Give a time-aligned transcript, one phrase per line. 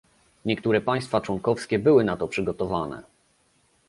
[0.45, 3.03] Niektóre państwa członkowskie były na to przygotowane